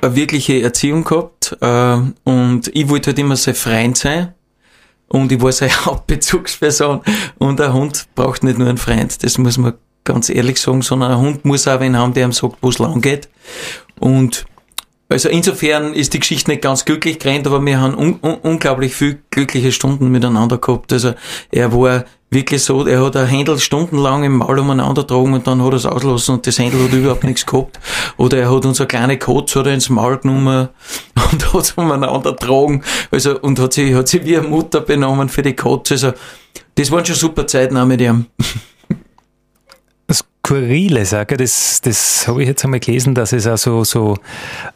[0.00, 4.34] eine wirkliche Erziehung gehabt äh, und ich wollte halt immer sein Freund sein
[5.08, 7.02] und ich war seine Hauptbezugsperson
[7.38, 11.12] und ein Hund braucht nicht nur einen Freund, das muss man ganz ehrlich sagen, sondern
[11.12, 13.28] ein Hund muss auch einen haben, der ihm sagt, wo es lang geht
[14.00, 14.44] und
[15.12, 18.94] also insofern ist die Geschichte nicht ganz glücklich gerannt, aber wir haben un un unglaublich
[18.94, 20.92] viel glückliche Stunden miteinander gehabt.
[20.92, 21.14] Also
[21.50, 25.62] er war wirklich so, er hat ein Händel stundenlang im Maul umeinander getragen und dann
[25.62, 27.78] hat er es ausgelassen und das Händel hat überhaupt nichts gehabt.
[28.16, 30.68] Oder er hat unsere kleine Kotz hat er ins Maul genommen
[31.32, 32.82] und hat es umeinander getragen.
[33.10, 35.92] Also, und hat sie, hat sie wie eine Mutter benommen für die Kotz.
[35.92, 36.12] Also,
[36.74, 38.26] das waren schon super Zeiten auch mit ihm.
[40.44, 44.18] Skurrile Sache, das, das habe ich jetzt einmal gelesen, dass es also so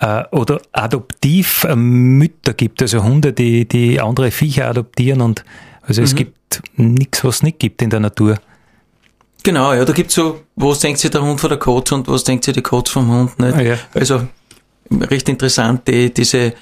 [0.00, 5.44] äh, oder Adoptivmütter gibt, also Hunde, die, die andere Viecher adoptieren und
[5.82, 6.16] also es mhm.
[6.18, 8.38] gibt nichts, was es nicht gibt in der Natur.
[9.42, 12.08] Genau, ja, da gibt es so, was denkt sich der Hund von der Katze und
[12.08, 13.56] was denkt sich die Katze vom Hund nicht.
[13.56, 13.78] Ah, ja.
[13.92, 14.26] Also
[14.90, 16.54] recht interessant, die, diese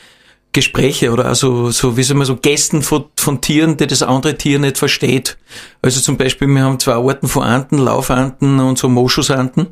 [0.55, 4.39] Gespräche oder also so, wie soll man so Gästen von, von Tieren, die das andere
[4.39, 5.37] Tier nicht versteht.
[5.83, 9.69] Also zum Beispiel, wir haben zwei Arten von Anten, Laufanten und so Moschusanten.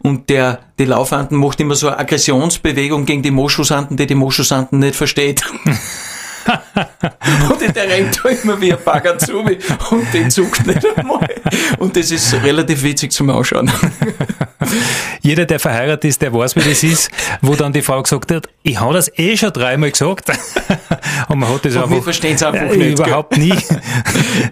[0.00, 4.80] Und der, die Laufanten macht immer so eine Aggressionsbewegung gegen die Moschusanten, die die Moschusanten
[4.80, 5.42] nicht versteht.
[7.50, 11.28] und der rennt da immer wie ein Bagger zu und den zuckt nicht einmal.
[11.78, 13.70] Und das ist relativ witzig zum Ausschauen.
[15.22, 18.48] Jeder, der verheiratet ist, der weiß, wie das ist, wo dann die Frau gesagt hat,
[18.62, 20.30] ich habe das eh schon dreimal gesagt.
[21.28, 22.98] Und man hat das und einfach, wir verstehen es einfach äh, nicht.
[22.98, 23.54] Überhaupt nie,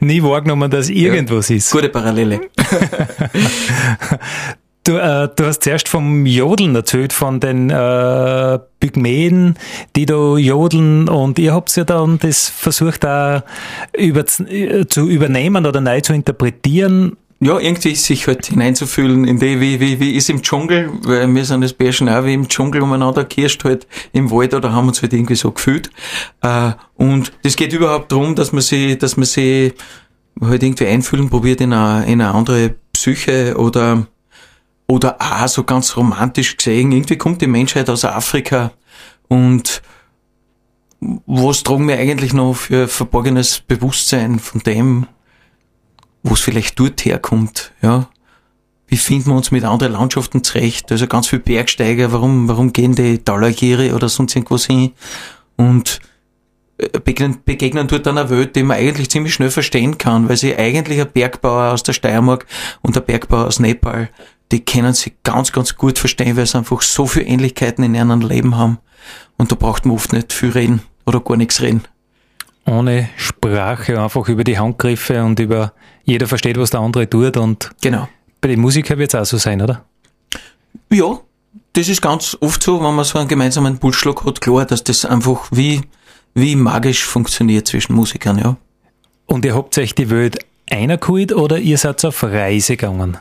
[0.00, 1.70] nie wahrgenommen, dass irgendwas ja, ist.
[1.70, 2.40] Gute Parallele.
[4.84, 9.54] Du, äh, du hast zuerst vom Jodeln erzählt, von den äh, Pygmäen,
[9.94, 13.42] die da jodeln und ihr habt ja dann das versucht auch
[13.96, 17.16] über, äh, zu übernehmen oder neu zu interpretieren.
[17.38, 21.44] Ja, irgendwie sich halt hineinzufühlen in die, wie, wie, wie ist im Dschungel, weil wir
[21.44, 25.00] sind das Bärchen auch wie im Dschungel umeinander kirscht halt im Wald oder haben uns
[25.02, 25.90] halt irgendwie so gefühlt.
[26.40, 29.74] Äh, und das geht überhaupt darum, dass man sich, dass man sich
[30.40, 34.06] halt irgendwie einfühlen probiert in eine, in eine andere Psyche oder
[34.92, 38.72] oder auch so ganz romantisch gesehen, irgendwie kommt die Menschheit aus Afrika
[39.26, 39.80] und
[41.00, 45.06] was tragen wir eigentlich noch für verborgenes Bewusstsein von dem,
[46.22, 48.08] wo es vielleicht dort herkommt, ja?
[48.86, 50.92] Wie finden wir uns mit anderen Landschaften zurecht?
[50.92, 54.92] Also ganz viele Bergsteiger, warum, warum gehen die Talagiri oder sonst irgendwas hin?
[55.56, 56.00] Und
[56.76, 60.54] äh, begegnen, begegnen dort einer Welt, die man eigentlich ziemlich schnell verstehen kann, weil sie
[60.54, 62.44] eigentlich ein Bergbauer aus der Steiermark
[62.82, 64.10] und ein Bergbauer aus Nepal
[64.52, 68.20] die können sich ganz, ganz gut verstehen, weil sie einfach so viele Ähnlichkeiten in ihrem
[68.20, 68.78] Leben haben.
[69.38, 71.82] Und da braucht man oft nicht viel reden oder gar nichts reden.
[72.66, 75.72] Ohne Sprache, einfach über die Handgriffe und über
[76.04, 77.36] jeder versteht, was der andere tut.
[77.36, 78.08] Und genau.
[78.40, 79.84] bei den Musikern wird es auch so sein, oder?
[80.90, 81.18] Ja,
[81.72, 85.04] das ist ganz oft so, wenn man so einen gemeinsamen Pulsschlag hat, klar, dass das
[85.04, 85.80] einfach wie,
[86.34, 88.56] wie magisch funktioniert zwischen Musikern, ja.
[89.26, 90.38] Und ihr habt euch die Welt
[90.70, 93.16] einer geholt oder ihr seid auf Reise gegangen?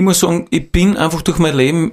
[0.00, 1.92] Ich muss sagen, ich bin einfach durch mein Leben,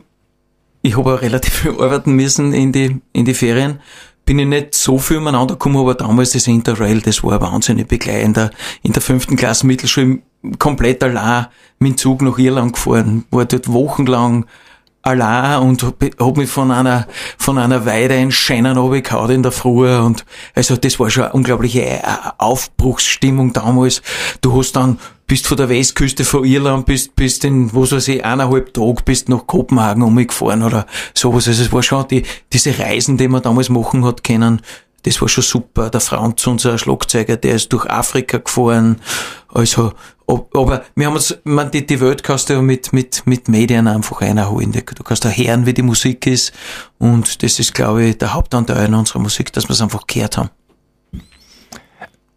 [0.82, 3.82] ich habe auch relativ viel arbeiten müssen in die, in die Ferien,
[4.26, 8.52] bin ich nicht so viel umeinander gekommen, aber damals das Interrail, das war wahnsinnig begleitend.
[8.82, 10.20] In der fünften Klasse Mittelschule
[10.58, 11.48] komplett allein
[11.80, 14.46] mit dem Zug nach Irland gefahren, war dort wochenlang
[15.08, 19.96] allein und hab mich von einer, von einer Weide in Scheinen runtergehauen in der Früh
[19.96, 22.02] und also das war schon eine unglaubliche äh,
[22.38, 24.02] Aufbruchsstimmung damals.
[24.42, 28.26] Du hast dann, bist von der Westküste von Irland, bist, bist in, wo weiß ich,
[28.26, 31.48] eineinhalb Tage bist nach Kopenhagen umgefahren oder sowas.
[31.48, 34.62] Also es war schon die, diese Reisen, die man damals machen hat können,
[35.04, 35.90] das war schon super.
[35.90, 39.00] Der Franz, unser Schlagzeuger, der ist durch Afrika gefahren.
[39.54, 39.94] Also,
[40.28, 44.22] aber wir haben uns, man, die, die Welt kannst du mit, mit, mit Medien einfach
[44.22, 44.72] einholen.
[44.72, 46.52] Du kannst da hören, wie die Musik ist.
[46.98, 50.50] Und das ist, glaube ich, der Hauptanteil unserer Musik, dass wir es einfach gehört haben.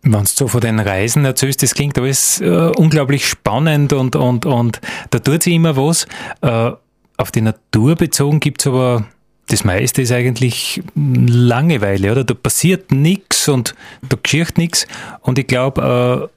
[0.03, 4.47] Wenn du so von den Reisen erzählst, das klingt alles äh, unglaublich spannend und, und,
[4.47, 6.07] und da tut sich immer was.
[6.41, 6.71] Äh,
[7.19, 9.05] auf die Natur bezogen gibt's aber
[9.51, 12.25] das meiste ist eigentlich Langeweile, oder?
[12.25, 13.75] Da passiert nichts und
[14.09, 14.87] da geschieht nichts.
[15.23, 16.37] Und ich glaube, äh,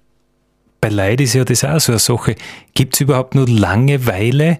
[0.81, 2.35] bei Leid ist ja das auch so eine Sache.
[2.73, 4.59] Gibt es überhaupt nur Langeweile?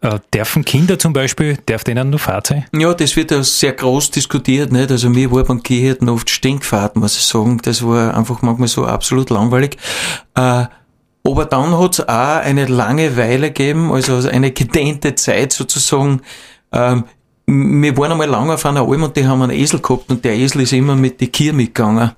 [0.00, 2.64] Äh, dürfen Kinder zum Beispiel, darf denen nur Fahrt sein?
[2.76, 4.90] Ja, das wird ja sehr groß diskutiert, nicht?
[4.90, 7.60] Also mir war beim Gehirten oft Stinkfahrt, muss ich sagen.
[7.62, 9.76] Das war einfach manchmal so absolut langweilig.
[10.34, 10.64] Äh,
[11.24, 16.20] aber dann hat es auch eine Langeweile gegeben, also eine gedehnte Zeit sozusagen,
[16.72, 17.04] ähm,
[17.52, 20.34] wir waren einmal lange auf einer Alm und die haben einen Esel gehabt und der
[20.34, 22.12] Esel ist immer mit die Kier mitgegangen.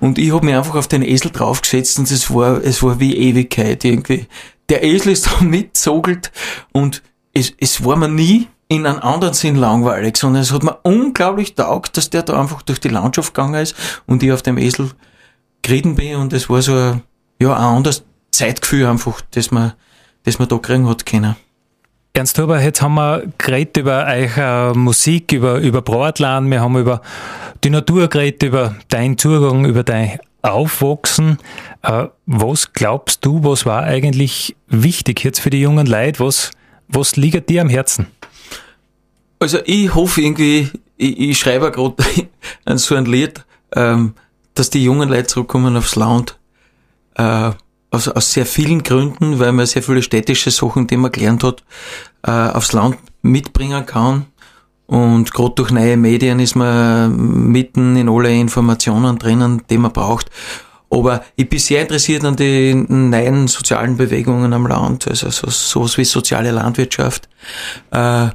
[0.00, 3.16] Und ich habe mich einfach auf den Esel draufgesetzt und es war, es war wie
[3.16, 4.26] Ewigkeit irgendwie.
[4.68, 6.32] Der Esel ist da mitzogelt
[6.72, 7.02] und
[7.34, 11.54] es, es war mir nie in einem anderen Sinn langweilig, sondern es hat mir unglaublich
[11.56, 13.74] taugt, dass der da einfach durch die Landschaft gegangen ist
[14.06, 14.90] und ich auf dem Esel
[15.62, 17.02] geritten bin und es war so ein,
[17.40, 19.72] ja, ein anderes Zeitgefühl einfach, das man,
[20.22, 21.36] das man da kriegen hat können.
[22.20, 27.00] Ernst Huber, jetzt haben wir geredet über eure Musik, über, über Bratlan, wir haben über
[27.64, 31.38] die Natur geredet, über deinen Zugang, über dein Aufwachsen.
[31.80, 36.20] Äh, was glaubst du, was war eigentlich wichtig jetzt für die jungen Leute?
[36.20, 36.50] Was,
[36.88, 38.06] was liegt dir am Herzen?
[39.38, 41.96] Also ich hoffe irgendwie, ich, ich schreibe gerade
[42.76, 44.12] so ein Lied, ähm,
[44.52, 46.38] dass die jungen Leute zurückkommen aufs Land.
[47.14, 47.52] Äh,
[47.90, 51.62] aus, aus sehr vielen Gründen, weil man sehr viele städtische Sachen, die man gelernt hat,
[52.22, 54.26] äh, aufs Land mitbringen kann.
[54.86, 60.30] Und gerade durch neue Medien ist man mitten in alle Informationen drinnen, die man braucht.
[60.90, 65.96] Aber ich bin sehr interessiert an den neuen sozialen Bewegungen am Land, also so, sowas
[65.96, 67.28] wie soziale Landwirtschaft.
[67.92, 68.30] Äh,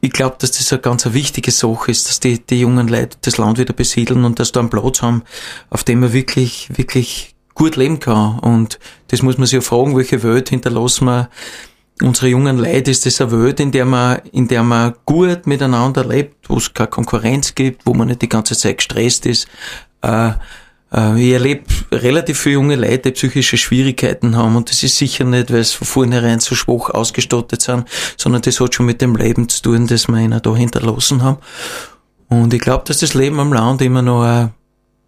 [0.00, 3.38] ich glaube, dass das eine ganz wichtige Sache ist, dass die, die jungen Leute das
[3.38, 5.22] Land wieder besiedeln und dass da einen Platz haben,
[5.68, 8.38] auf dem man wirklich, wirklich gut leben kann.
[8.38, 11.28] Und das muss man sich ja fragen, welche Welt hinterlassen wir
[12.00, 12.90] unsere jungen Leute?
[12.90, 16.72] Ist das eine Welt, in der man, in der man gut miteinander lebt, wo es
[16.72, 19.46] keine Konkurrenz gibt, wo man nicht die ganze Zeit gestresst ist?
[20.00, 20.30] Äh,
[20.90, 25.24] äh, ich erlebe relativ viele junge Leute, die psychische Schwierigkeiten haben und das ist sicher
[25.24, 29.16] nicht, weil sie von vornherein so schwach ausgestattet sind, sondern das hat schon mit dem
[29.16, 31.38] Leben zu tun, das wir ihnen da hinterlassen haben.
[32.30, 34.52] Und ich glaube, dass das Leben am Land immer noch eine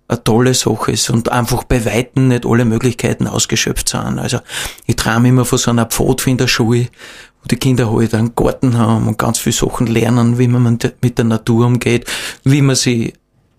[0.09, 4.19] eine tolle Sache ist und einfach bei Weitem nicht alle Möglichkeiten ausgeschöpft sind.
[4.19, 4.41] Also
[4.87, 6.89] ich träume immer von so einer Pfadfinderschule,
[7.43, 11.19] wo die Kinder halt einen Garten haben und ganz viele Sachen lernen, wie man mit
[11.19, 12.07] der Natur umgeht,
[12.45, 13.15] wie man sie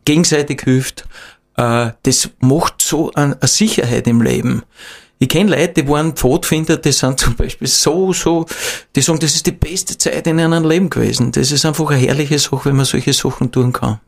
[0.05, 1.05] gegenseitig hilft.
[1.55, 4.63] Äh, das macht so eine Sicherheit im Leben.
[5.19, 8.45] Ich kenne Leute, die waren Pfadfinder, die sind zum Beispiel so, so,
[8.95, 11.31] die sagen, das ist die beste Zeit in ihrem Leben gewesen.
[11.31, 13.99] Das ist einfach eine herrliche Sache, wenn man solche Sachen tun kann.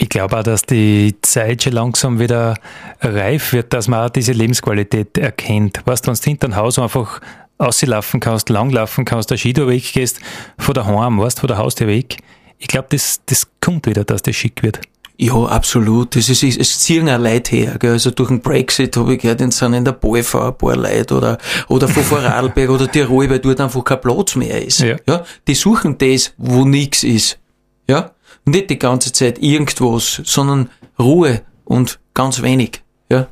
[0.00, 2.54] Ich glaube auch, dass die Zeit schon langsam wieder
[3.00, 5.82] reif wird, dass man auch diese Lebensqualität erkennt.
[5.84, 7.20] Weißt du, wenn du hinter dem Haus einfach
[7.58, 10.20] auslaufen kannst, langlaufen kannst, der Skitourweg gehst,
[10.56, 12.18] von daheim, weißt du, von der Haustür weg.
[12.58, 14.80] Ich glaube, das, das kommt wieder, dass das schick wird.
[15.16, 16.14] Ja, absolut.
[16.14, 17.76] Das ist, es ziehen auch Leute her.
[17.80, 17.90] Gell?
[17.90, 21.38] Also durch den Brexit habe ich gehört, sind in der Balfa ein paar Leute oder,
[21.66, 24.78] oder von Vorarlberg oder Tirol, weil dort einfach kein Platz mehr ist.
[24.78, 24.94] Ja.
[25.08, 25.24] ja.
[25.48, 27.40] Die suchen das, wo nichts ist.
[27.88, 28.12] Ja.
[28.48, 32.82] Nicht die ganze Zeit irgendwas, sondern Ruhe und ganz wenig.
[33.10, 33.26] Ja.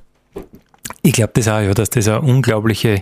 [1.00, 3.00] Ich glaube das auch, ja, dass das eine unglaubliche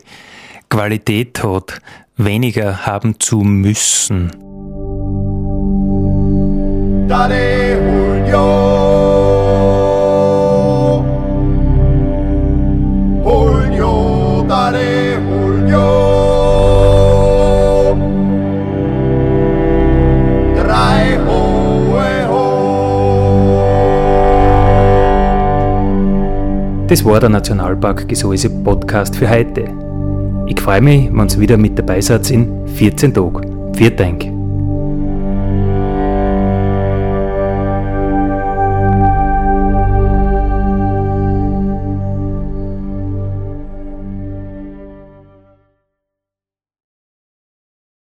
[0.68, 1.80] Qualität hat,
[2.16, 4.30] weniger haben zu müssen.
[7.08, 8.14] Daddy Julio.
[8.28, 8.83] Julio,
[26.94, 29.64] Das war der Nationalpark Gesäuse Podcast für heute.
[30.46, 33.74] Ich freue mich, wenn ihr wieder mit dabei seid in 14 Tagen.
[33.74, 34.33] Vielen Dank.